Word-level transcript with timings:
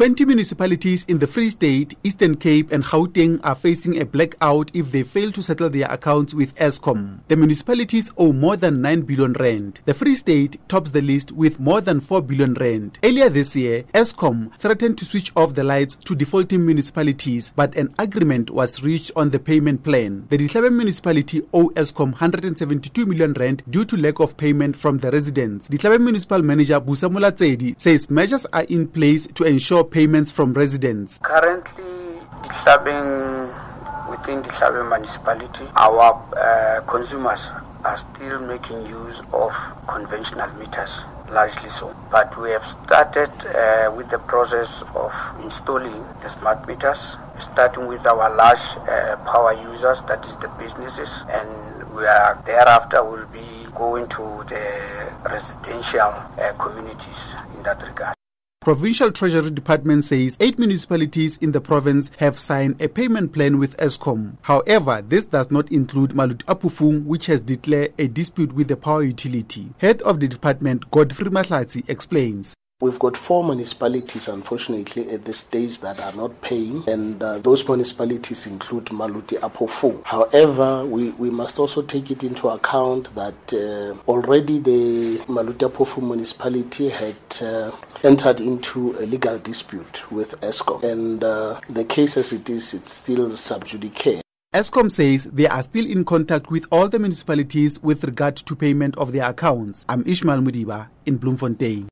20 0.00 0.24
municipalities 0.24 1.04
in 1.08 1.18
the 1.18 1.26
Free 1.26 1.50
State, 1.50 1.94
Eastern 2.04 2.34
Cape, 2.34 2.72
and 2.72 2.82
Gauteng 2.82 3.38
are 3.44 3.54
facing 3.54 4.00
a 4.00 4.06
blackout 4.06 4.70
if 4.72 4.90
they 4.90 5.02
fail 5.02 5.30
to 5.30 5.42
settle 5.42 5.68
their 5.68 5.92
accounts 5.92 6.32
with 6.32 6.54
Eskom. 6.54 7.18
The 7.28 7.36
municipalities 7.36 8.10
owe 8.16 8.32
more 8.32 8.56
than 8.56 8.80
9 8.80 9.02
billion 9.02 9.34
rand. 9.34 9.82
The 9.84 9.92
Free 9.92 10.16
State 10.16 10.56
tops 10.70 10.92
the 10.92 11.02
list 11.02 11.32
with 11.32 11.60
more 11.60 11.82
than 11.82 12.00
4 12.00 12.22
billion 12.22 12.54
rand. 12.54 12.98
Earlier 13.04 13.28
this 13.28 13.54
year, 13.54 13.82
Eskom 13.92 14.56
threatened 14.56 14.96
to 14.96 15.04
switch 15.04 15.32
off 15.36 15.54
the 15.54 15.64
lights 15.64 15.96
to 15.96 16.14
defaulting 16.14 16.64
municipalities, 16.64 17.52
but 17.54 17.76
an 17.76 17.94
agreement 17.98 18.48
was 18.48 18.82
reached 18.82 19.12
on 19.16 19.28
the 19.28 19.38
payment 19.38 19.84
plan. 19.84 20.26
The 20.30 20.38
Dihlabeng 20.38 20.76
municipality 20.76 21.42
owe 21.52 21.68
Eskom 21.76 22.12
172 22.12 23.04
million 23.04 23.34
rand 23.34 23.64
due 23.68 23.84
to 23.84 23.98
lack 23.98 24.18
of 24.18 24.38
payment 24.38 24.76
from 24.76 24.96
the 24.96 25.10
residents. 25.10 25.68
Dihlabeng 25.68 26.04
municipal 26.04 26.42
manager 26.42 26.80
Busa 26.80 27.12
Mulatsedi 27.12 27.78
says 27.78 28.08
measures 28.08 28.46
are 28.54 28.64
in 28.70 28.88
place 28.88 29.26
to 29.34 29.44
ensure 29.44 29.89
payments 29.90 30.30
from 30.30 30.52
residents. 30.54 31.18
Currently, 31.18 32.20
Dihlabeng, 32.42 33.50
within 34.08 34.42
Dihlabeng 34.42 34.88
municipality, 34.88 35.66
our 35.76 36.14
uh, 36.36 36.80
consumers 36.86 37.50
are 37.84 37.96
still 37.96 38.38
making 38.40 38.86
use 38.86 39.22
of 39.32 39.52
conventional 39.88 40.48
meters, 40.58 41.04
largely 41.30 41.68
so. 41.68 41.94
But 42.10 42.36
we 42.38 42.50
have 42.50 42.66
started 42.66 43.30
uh, 43.46 43.92
with 43.96 44.10
the 44.10 44.18
process 44.18 44.82
of 44.94 45.12
installing 45.42 46.04
the 46.20 46.28
smart 46.28 46.68
meters, 46.68 47.16
starting 47.38 47.86
with 47.86 48.06
our 48.06 48.34
large 48.36 48.76
uh, 48.88 49.16
power 49.24 49.54
users, 49.54 50.02
that 50.02 50.26
is 50.26 50.36
the 50.36 50.48
businesses, 50.58 51.24
and 51.30 51.48
we 51.94 52.04
are 52.04 52.40
thereafter 52.44 53.02
will 53.02 53.26
be 53.26 53.66
going 53.74 54.06
to 54.08 54.44
the 54.48 55.12
residential 55.24 56.00
uh, 56.02 56.52
communities 56.58 57.34
in 57.56 57.62
that 57.62 57.82
regard. 57.82 58.19
Provincial 58.70 59.10
Treasury 59.10 59.50
Department 59.50 60.04
says 60.04 60.36
eight 60.38 60.56
municipalities 60.56 61.36
in 61.38 61.50
the 61.50 61.60
province 61.60 62.08
have 62.18 62.38
signed 62.38 62.80
a 62.80 62.86
payment 62.86 63.32
plan 63.32 63.58
with 63.58 63.76
Eskom. 63.78 64.36
However, 64.42 65.02
this 65.02 65.24
does 65.24 65.50
not 65.50 65.72
include 65.72 66.10
Maluti-a-Phofung, 66.10 67.04
which 67.04 67.26
has 67.26 67.40
declared 67.40 67.92
a 67.98 68.06
dispute 68.06 68.52
with 68.52 68.68
the 68.68 68.76
power 68.76 69.02
utility. 69.02 69.70
Head 69.78 70.00
of 70.02 70.20
the 70.20 70.28
department, 70.28 70.88
Godfrey 70.92 71.30
Mahlatsi, 71.30 71.82
explains. 71.88 72.54
We've 72.82 72.98
got 72.98 73.14
four 73.14 73.44
municipalities, 73.44 74.26
unfortunately, 74.26 75.10
at 75.10 75.26
this 75.26 75.40
stage 75.40 75.80
that 75.80 76.00
are 76.00 76.14
not 76.14 76.40
paying, 76.40 76.82
and 76.88 77.22
uh, 77.22 77.36
those 77.38 77.68
municipalities 77.68 78.46
include 78.46 78.86
Maluti-a-Phofung. 78.86 80.02
However, 80.06 80.86
we, 80.86 81.10
we 81.10 81.28
must 81.28 81.58
also 81.58 81.82
take 81.82 82.10
it 82.10 82.24
into 82.24 82.48
account 82.48 83.14
that 83.14 83.52
uh, 83.52 83.94
already 84.10 84.60
the 84.60 85.18
Maluti-a-Phofung 85.28 86.04
municipality 86.04 86.88
had 86.88 87.16
uh, 87.42 87.70
entered 88.02 88.40
into 88.40 88.96
a 88.98 89.04
legal 89.04 89.38
dispute 89.38 90.10
with 90.10 90.40
Eskom, 90.40 90.82
and 90.82 91.22
uh, 91.22 91.60
the 91.68 91.84
case 91.84 92.16
as 92.16 92.32
it 92.32 92.48
is, 92.48 92.72
it's 92.72 92.90
still 92.90 93.36
sub 93.36 93.66
judice. 93.66 94.22
Eskom 94.52 94.90
says 94.90 95.28
they 95.32 95.46
are 95.46 95.62
still 95.62 95.86
in 95.86 96.04
contact 96.04 96.50
with 96.50 96.66
all 96.72 96.88
the 96.88 96.98
municipalities 96.98 97.80
with 97.84 98.02
regard 98.02 98.34
to 98.36 98.56
payment 98.56 98.96
of 98.98 99.12
their 99.12 99.30
accounts. 99.30 99.84
I'm 99.88 100.02
Ishmael 100.06 100.40
Mudiba 100.40 100.88
in 101.06 101.18
Bloemfontein. 101.18 101.86